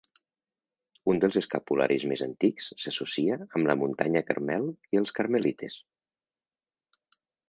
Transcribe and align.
Un 1.11 1.19
dels 1.23 1.37
escapularis 1.41 2.05
més 2.11 2.23
antics 2.25 2.69
s'associa 2.83 3.37
amb 3.43 3.69
la 3.71 3.75
Muntanya 3.81 4.23
Carmel 4.31 4.65
i 4.97 5.01
els 5.03 5.13
carmelites. 5.21 5.77